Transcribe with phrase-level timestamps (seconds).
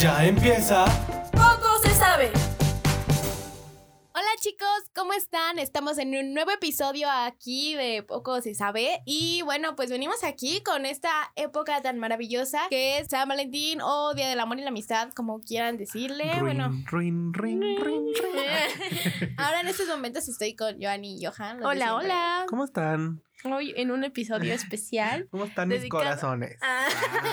[0.00, 0.84] Ya empieza.
[1.32, 2.30] Poco se sabe.
[4.12, 5.58] Hola chicos, ¿cómo están?
[5.58, 10.62] Estamos en un nuevo episodio aquí de Poco se sabe y bueno, pues venimos aquí
[10.62, 14.68] con esta época tan maravillosa que es San Valentín o Día del Amor y la
[14.68, 16.30] Amistad, como quieran decirle.
[16.30, 19.34] Rin, bueno, rin, rin, rin, rin.
[19.38, 21.64] ahora en estos momentos estoy con Joan y Johan.
[21.64, 22.44] Hola, hola.
[22.48, 23.22] ¿Cómo están?
[23.44, 26.58] Hoy en un episodio especial, ¿Cómo están mis corazones?
[26.62, 26.86] Ah.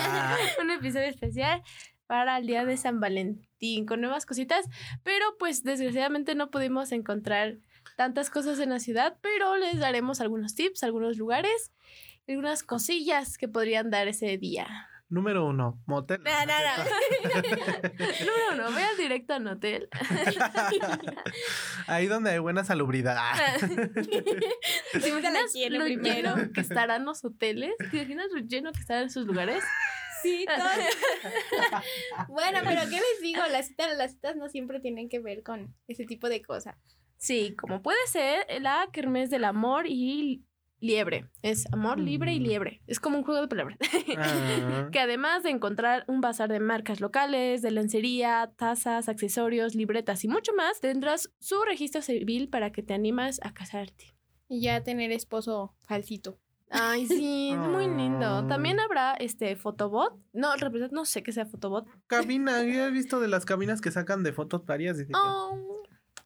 [0.62, 1.62] un episodio especial
[2.06, 4.66] para el día de San Valentín con nuevas cositas,
[5.02, 7.58] pero pues desgraciadamente no pudimos encontrar
[7.96, 11.72] tantas cosas en la ciudad, pero les daremos algunos tips, algunos lugares,
[12.28, 14.88] algunas cosillas que podrían dar ese día.
[15.10, 16.22] Número uno, motel.
[16.24, 16.84] No, no, no.
[18.24, 19.88] No, no, no, vean directo al hotel.
[21.86, 23.34] Ahí donde hay buena salubridad.
[23.60, 26.34] ¿Te imaginas lo primero.
[26.36, 27.74] lleno que estarán los hoteles?
[27.90, 29.62] ¿Te imaginas lo lleno que estarán esos lugares?
[30.24, 30.66] Sí, todo.
[32.28, 33.40] bueno, pero ¿qué les digo?
[33.50, 36.76] Las citas, las citas no siempre tienen que ver con ese tipo de cosas.
[37.16, 40.44] Sí, como puede ser la kermés del amor y
[40.80, 41.30] liebre.
[41.40, 42.42] Es amor, libre y Mm.
[42.42, 42.82] liebre.
[42.86, 43.78] Es como un juego de palabras.
[44.18, 44.88] Ah.
[44.92, 50.28] que además de encontrar un bazar de marcas locales, de lencería, tazas, accesorios, libretas y
[50.28, 54.14] mucho más, tendrás su registro civil para que te animas a casarte.
[54.46, 56.38] Y ya tener esposo falsito.
[56.70, 58.46] Ay, sí, es muy lindo.
[58.46, 60.18] También habrá este fotobot.
[60.32, 61.86] No, realidad no sé qué sea fotobot.
[62.06, 64.98] Cabina, yo he visto de las cabinas que sacan de fotos varias.
[65.00, 65.58] y Oh.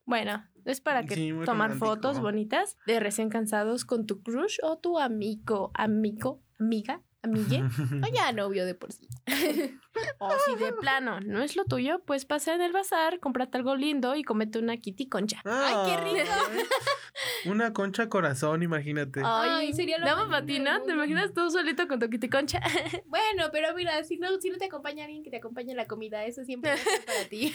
[0.07, 1.87] Bueno, es para que Sí, tomar romántico.
[1.87, 7.63] fotos bonitas de recién cansados con tu crush o tu amigo, amigo, amiga, amigue.
[7.63, 9.09] O ya novio de por sí.
[10.19, 13.77] o si de plano no es lo tuyo, pues pasa en el bazar, cómprate algo
[13.77, 15.41] lindo y comete una kitty concha.
[15.45, 16.33] ¡Ay, qué rico!
[17.47, 19.21] Una concha corazón, imagínate.
[19.25, 22.61] Ay, sería lo Dama patina, ¿te imaginas tú solito con tu kitty concha?
[23.07, 25.87] Bueno, pero mira, si no, si no te acompaña alguien que te acompañe en la
[25.87, 27.53] comida, eso siempre ser para ti.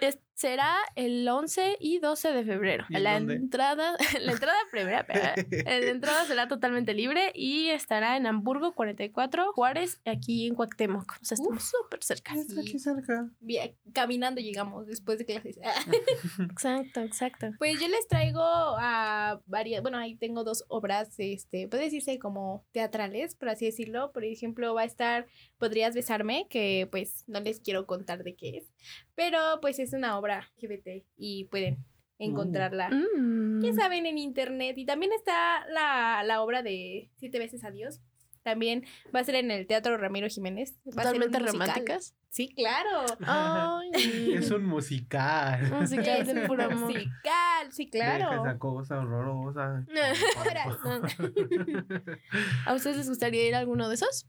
[0.00, 2.84] Es- será el 11 y 12 de febrero.
[2.90, 3.34] ¿Y La dónde?
[3.36, 10.00] entrada, la entrada primera, la entrada será totalmente libre y estará en Hamburgo 44, Juárez,
[10.04, 11.12] aquí en Cuauhtémoc.
[11.20, 12.34] O sea, estamos súper cerca.
[12.34, 13.30] Está aquí cerca.
[13.40, 15.58] Bien, caminando llegamos después de clases.
[16.50, 17.46] Exacto, exacto.
[17.58, 22.64] Pues yo les traigo a varias, bueno, ahí tengo dos obras, este, puede decirse como
[22.72, 24.12] teatrales, por así decirlo.
[24.12, 25.26] Por ejemplo, va a estar
[25.58, 28.72] Podrías besarme, que pues no les quiero contar de qué es,
[29.14, 31.78] pero pues es una obra LGBT y pueden
[32.18, 32.90] encontrarla.
[32.90, 33.62] Mm.
[33.62, 34.76] ya saben, en internet.
[34.76, 38.00] Y también está la, la obra de Siete veces adiós.
[38.46, 40.76] También va a ser en el Teatro Ramiro Jiménez.
[40.96, 42.14] Va a ser Totalmente románticas.
[42.28, 43.04] Sí, claro.
[43.26, 43.90] Ay,
[44.36, 45.68] Es un musical.
[45.72, 46.92] musical Es de un puro amor.
[46.92, 48.44] musical, sí, Deja claro.
[48.44, 49.84] esa cosa horrorosa.
[52.66, 54.28] ¿A ustedes les gustaría ir a alguno de esos?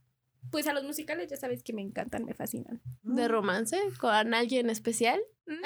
[0.52, 2.82] Pues a los musicales ya sabes que me encantan, me fascinan.
[3.04, 3.78] ¿De romance?
[4.00, 5.20] ¿Con alguien especial?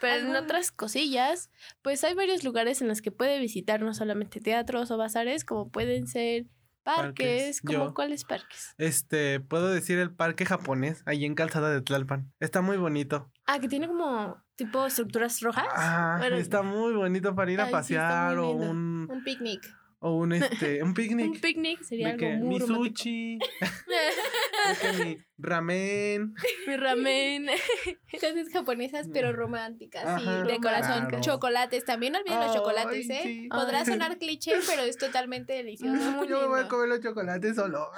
[0.00, 1.50] Pero en otras cosillas,
[1.82, 5.70] pues hay varios lugares en los que puede visitar no solamente teatros o bazares, como
[5.70, 6.46] pueden ser
[6.82, 8.74] parques, Parques, como cuáles parques.
[8.78, 12.32] Este, puedo decir el parque japonés, ahí en Calzada de Tlalpan.
[12.40, 13.30] Está muy bonito.
[13.46, 15.66] Ah, que tiene como tipo estructuras rojas.
[15.74, 19.60] Ah, Bueno, está muy bonito para ir a Ay, pasear o un Un picnic.
[20.00, 21.30] O un este, un picnic.
[21.30, 22.96] un picnic sería de algo que muy mi romántico.
[22.96, 23.38] sushi,
[23.90, 26.34] de que mi ramen.
[26.66, 27.46] Mi ramen.
[28.12, 30.04] Cosas japonesas, pero románticas.
[30.04, 31.06] Ajá, sí, de corazón.
[31.06, 31.20] claro.
[31.24, 31.84] Chocolates.
[31.84, 33.20] También no olviden los Ay, chocolates, ¿eh?
[33.22, 33.48] sí.
[33.50, 33.86] Podrá Ay.
[33.86, 36.24] sonar cliché, pero es totalmente delicioso.
[36.26, 37.90] Yo me voy a comer los chocolates solo.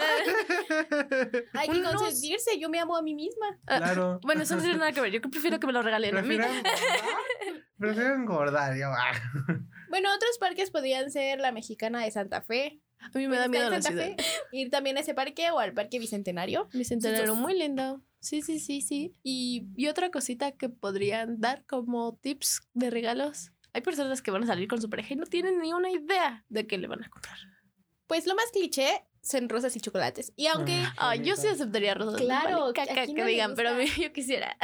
[1.55, 2.59] Hay que Unos- consentirse.
[2.61, 3.59] Yo me amo a mí misma.
[3.67, 4.21] claro.
[4.23, 5.11] Bueno, eso no tiene nada que ver.
[5.13, 6.37] Yo prefiero que me lo regalen a mí.
[7.83, 8.77] Prefiero engordar.
[8.77, 9.13] Yo, ah.
[9.89, 12.81] Bueno, otros parques podrían ser la mexicana de Santa Fe.
[13.01, 14.17] A mí me da miedo la Santa ciudad.
[14.17, 14.25] Fe.
[14.53, 16.69] Ir también a ese parque o al Parque Bicentenario.
[16.73, 18.01] Bicentenario, muy lindo.
[18.21, 19.17] Sí, sí, sí, sí.
[19.25, 23.51] Y, y otra cosita que podrían dar como tips de regalos.
[23.73, 26.45] Hay personas que van a salir con su pareja y no tienen ni una idea
[26.49, 27.37] de qué le van a comprar.
[28.07, 30.33] Pues lo más cliché son rosas y chocolates.
[30.37, 31.11] Y aunque Ah.
[31.11, 32.21] Ay, yo sí aceptaría rosas.
[32.21, 34.57] Claro, Vale, que caca que no le digan, pero a mí yo quisiera.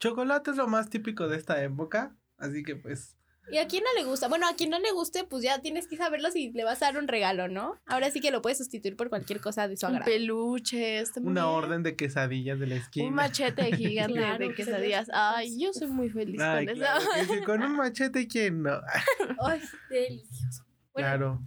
[0.00, 2.14] Chocolate es lo más típico de esta época.
[2.42, 3.16] Así que pues.
[3.50, 4.28] ¿Y a quién no le gusta?
[4.28, 6.86] Bueno, a quien no le guste, pues ya tienes que saberlo si le vas a
[6.86, 7.74] dar un regalo, ¿no?
[7.86, 10.12] Ahora sí que lo puedes sustituir por cualquier cosa de su Un agrado.
[10.12, 11.54] peluche, está muy Una bien.
[11.56, 13.08] orden de quesadillas de la esquina.
[13.08, 15.08] Un machete gigante Claro, de quesadillas.
[15.12, 17.34] Ay, yo soy muy feliz Ay, con claro eso.
[17.34, 18.80] sí, con un machete, ¿quién no?
[19.44, 19.60] Ay,
[19.90, 20.64] delicioso.
[20.94, 21.42] Bueno, claro.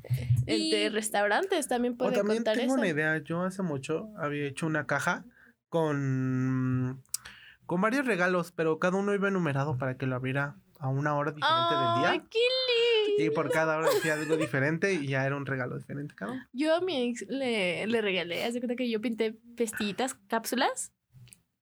[0.48, 2.80] Entre Y- restaurantes también O pueden también contar tengo eso.
[2.82, 3.18] una idea.
[3.20, 5.24] Yo hace mucho había hecho una caja
[5.70, 7.02] con,
[7.66, 11.32] con varios regalos, pero cada uno iba enumerado para que lo abriera a una hora
[11.32, 12.28] diferente Ay, del día.
[12.30, 13.24] qué lindo.
[13.24, 16.46] Y por cada hora decía algo diferente y ya era un regalo diferente cada uno.
[16.54, 20.92] Yo a mi ex le, le regalé, haz de cuenta que yo pinté pestillitas, cápsulas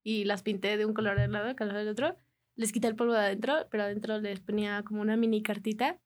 [0.04, 2.16] y las pinté de un color de un lado, color del otro.
[2.56, 5.98] Les quité el polvo de adentro, pero adentro les ponía como una mini cartita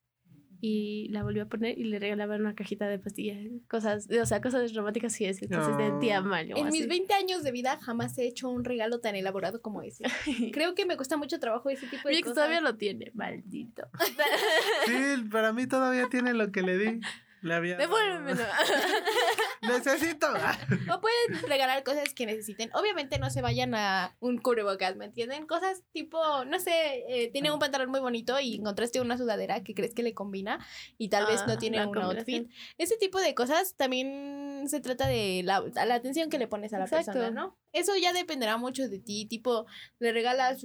[0.60, 3.38] y la volví a poner y le regalaba una cajita de pastillas,
[3.68, 5.44] cosas, o sea, cosas románticas y eso.
[5.44, 5.78] Entonces No.
[5.78, 6.50] sentía mal.
[6.56, 10.04] En mis 20 años de vida jamás he hecho un regalo tan elaborado como ese.
[10.52, 12.34] Creo que me cuesta mucho trabajo ese tipo de Mi ex cosas.
[12.36, 13.88] todavía lo tiene, maldito.
[14.86, 17.00] Sí, para mí todavía tiene lo que le di.
[17.42, 18.42] Le había Devuélvemelo.
[19.62, 20.26] Necesito.
[20.28, 22.70] O pueden regalar cosas que necesiten.
[22.74, 25.46] Obviamente no se vayan a un cubrebocas, ¿me entienden?
[25.46, 29.74] Cosas tipo, no sé, eh, tiene un pantalón muy bonito y encontraste una sudadera que
[29.74, 30.64] crees que le combina
[30.96, 32.50] y tal vez Ah, no tiene la un outfit.
[32.78, 35.62] Ese tipo de cosas también se trata de la,
[35.94, 37.12] atención que le pones a la Exacto.
[37.12, 37.56] persona, ¿no?
[37.72, 39.26] Eso ya dependerá mucho de ti.
[39.26, 39.66] Tipo,
[39.98, 40.64] le regalas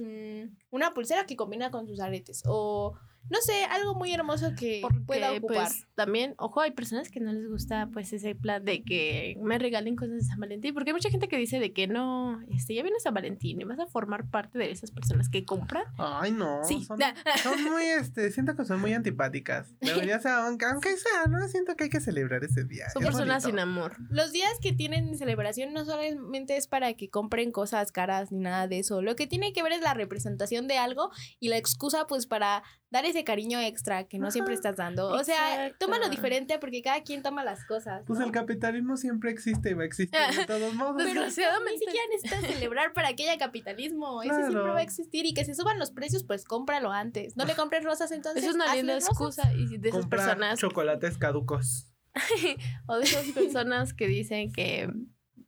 [0.70, 2.94] una pulsera que combina con sus aretes o,
[3.30, 5.56] no sé, algo muy hermoso que Porque, pueda ocupar.
[5.68, 9.58] pues, también, ojo, hay personas que no les gusta, pues, ese plan de que me
[9.58, 10.74] regalen cosas de San Valentín.
[10.74, 13.64] Porque hay mucha gente que dice de que no, este, ya viene San Valentín y
[13.64, 15.84] vas a formar parte de esas personas que compran.
[15.98, 16.62] Ay, no.
[16.64, 16.84] Sí.
[16.84, 16.98] Son,
[17.42, 19.74] son muy, este, siento que son muy antipáticas.
[20.44, 21.46] Aunque, aunque sea, ¿no?
[21.48, 22.88] Siento que hay que celebrar ese día.
[22.90, 23.48] Son Es personas bonito.
[23.48, 23.96] sin amor.
[24.10, 28.66] Los días que tienen celebración no solamente es para que compren cosas caras ni nada
[28.68, 29.02] de eso.
[29.02, 31.10] Lo que tiene que ver es la representación de algo
[31.40, 35.08] y la excusa pues para dar ese cariño extra que no siempre estás dando.
[35.10, 35.86] O sea, exacto.
[35.86, 38.02] tómalo diferente porque cada quien toma las cosas.
[38.06, 40.94] Pues el capitalismo siempre existe y va a existir de todos modos.
[40.96, 41.72] Pero Desgraciadamente.
[41.72, 44.22] ni siquiera necesitas celebrar para que haya capitalismo.
[44.22, 44.46] Ese Claro.
[44.48, 47.36] siempre va a existir y que se suban los precios, pues cómpralo antes.
[47.36, 48.42] No le compres rosas entonces.
[48.44, 51.90] Es una linda excusa y de esas Compra personas chocolates caducos.
[52.86, 54.88] o de esas personas que dicen que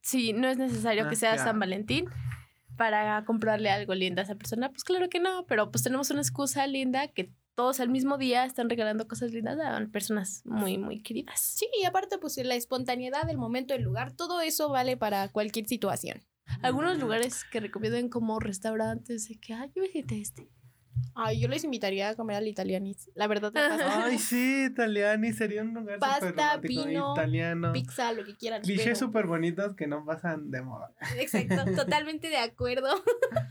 [0.02, 1.42] sí, no es necesario Ah, que sea ya.
[1.44, 2.10] San Valentín
[2.76, 4.68] para comprarle algo lindo a esa persona.
[4.68, 8.44] Pues claro que no, pero pues tenemos una excusa linda que todos al mismo día
[8.44, 11.40] están regalando cosas lindas a personas muy, muy queridas.
[11.40, 15.66] Sí, y aparte pues la espontaneidad del momento, el lugar, todo eso vale para cualquier
[15.66, 16.22] situación.
[16.62, 20.48] Algunos lugares que recomiendan como restaurantes de que, ay, yo visité este.
[21.14, 23.10] Ay, yo les invitaría a comer al italianis.
[23.14, 27.72] La verdad, pasta, Ay, sí, Italiani sería un lugar Pasta, vino, Italiano.
[27.72, 28.62] pizza, lo que quieran.
[28.62, 30.94] Clichés súper bonitos que no pasan de moda.
[31.16, 32.88] Exacto, totalmente de acuerdo.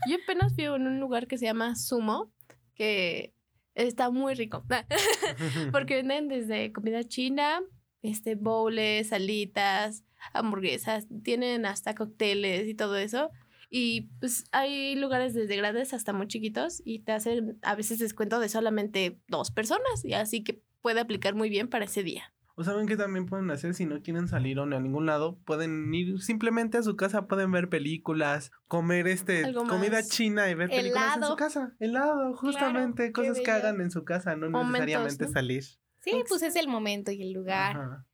[0.08, 2.32] Yo apenas fui a un lugar que se llama Sumo,
[2.74, 3.35] que
[3.76, 4.64] está muy rico.
[5.72, 7.60] Porque venden desde comida china,
[8.02, 13.30] este, bowls, salitas, hamburguesas, tienen hasta cócteles y todo eso.
[13.70, 18.38] Y pues hay lugares desde grandes hasta muy chiquitos y te hacen a veces descuento
[18.40, 22.32] de solamente dos personas y así que puede aplicar muy bien para ese día.
[22.58, 25.92] O saben que también pueden hacer si no quieren salir o a ningún lado, pueden
[25.92, 31.18] ir simplemente a su casa, pueden ver películas, comer este comida china y ver películas
[31.18, 31.74] en su casa.
[31.80, 35.32] Helado, justamente, cosas que hagan en su casa, no Momentos, necesariamente ¿no?
[35.32, 35.64] salir.
[36.00, 37.76] Sí, pues es el momento y el lugar.
[37.76, 38.06] Ajá.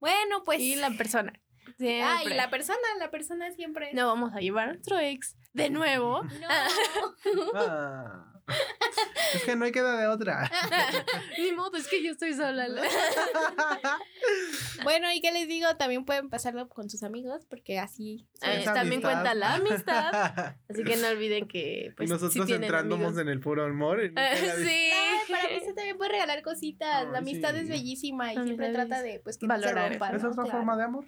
[0.00, 0.60] Bueno, pues.
[0.60, 1.32] Y la persona.
[1.66, 2.34] Ah, y Siempre.
[2.36, 3.92] la persona, la persona siempre.
[3.92, 6.22] No vamos a llevar a nuestro ex de nuevo.
[6.22, 6.30] No.
[7.54, 8.35] Ah.
[9.34, 10.50] es que no hay queda de otra.
[11.38, 12.66] Ni modo, es que yo estoy sola.
[14.84, 18.26] bueno, y qué les digo, también pueden pasarlo con sus amigos, porque así.
[18.42, 20.56] Eh, también cuenta la amistad.
[20.68, 24.00] Así que no olviden que pues y nosotros entrándonos en el puro amor.
[24.02, 24.12] sí.
[24.16, 27.08] Ay, para mí se también puede regalar cositas.
[27.08, 27.60] la amistad sí.
[27.60, 29.90] es bellísima y siempre trata de pues que no se valorar.
[29.90, 30.50] rompa, Es otra Claro.
[30.50, 31.04] forma de amor.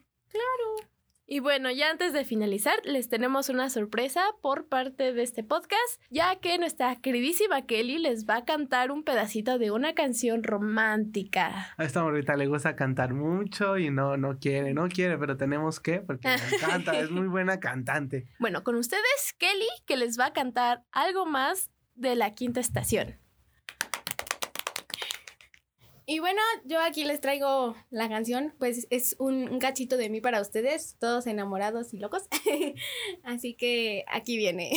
[1.31, 6.03] Y bueno, ya antes de finalizar, les tenemos una sorpresa por parte de este podcast,
[6.09, 11.75] ya que nuestra queridísima Kelly les va a cantar un pedacito de una canción romántica.
[11.77, 15.81] A esta morrita le gusta cantar mucho y no, no quiere, no quiere, pero tenemos
[15.81, 18.27] que, porque me encanta, es muy buena cantante.
[18.39, 23.19] Bueno, con ustedes, Kelly, que les va a cantar algo más de la quinta estación.
[26.11, 30.23] Y bueno, yo aquí les traigo la canción, pues es un, un cachito de mí
[30.23, 32.23] para ustedes, todos enamorados y locos.
[33.25, 34.73] Así que aquí viene.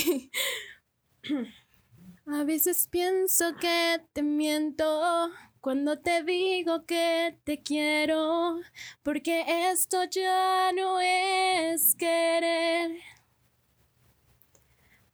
[2.27, 8.59] A veces pienso que te miento cuando te digo que te quiero,
[9.01, 12.91] porque esto ya no es querer.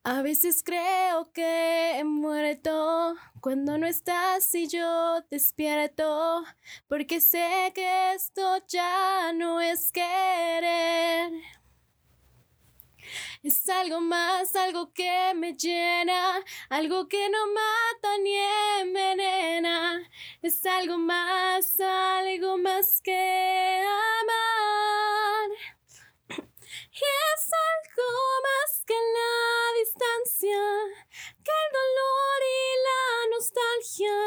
[0.10, 6.46] A veces creo que he muerto cuando no estás y yo despierto,
[6.88, 11.34] porque sé que esto ya no es querer.
[13.44, 18.34] Es algo más, algo que me llena, algo que no mata ni
[18.80, 20.10] envenena.
[20.42, 25.77] Es algo más, algo más que amar.
[27.00, 28.10] Es algo
[28.42, 30.64] más que la distancia,
[31.46, 34.18] que el dolor y la nostalgia.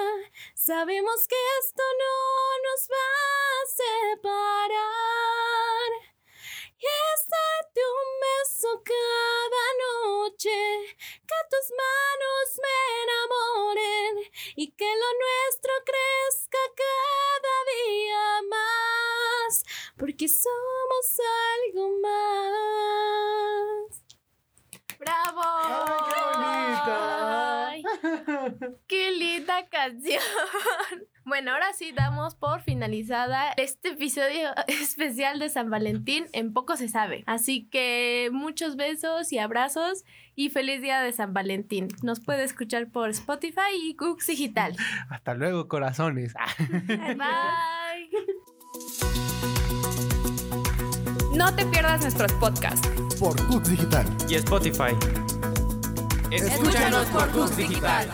[0.54, 1.34] Sabemos que
[1.64, 2.14] esto no
[2.66, 3.10] nos va
[3.50, 5.10] a separar.
[6.78, 10.58] Es darte un beso cada noche,
[11.26, 14.14] que tus manos me enamoren
[14.54, 17.09] y que lo nuestro crezca cada
[20.00, 21.20] porque somos
[21.68, 22.90] algo más.
[24.98, 25.42] ¡Bravo!
[26.36, 27.82] ¡Ay,
[28.86, 30.22] ¡Qué linda canción!
[31.26, 36.26] Bueno, ahora sí damos por finalizada este episodio especial de San Valentín.
[36.32, 37.22] En poco se sabe.
[37.26, 40.04] Así que muchos besos y abrazos
[40.34, 41.88] y feliz día de San Valentín.
[42.02, 44.74] Nos puede escuchar por Spotify y Cooks Digital.
[45.10, 46.32] Hasta luego, corazones.
[46.88, 47.79] Bye.
[51.40, 52.86] No te pierdas nuestros podcasts.
[53.18, 54.06] Por Cooks Digital.
[54.28, 54.94] y Spotify.
[56.30, 58.10] Escúchanos por Cooks Digital.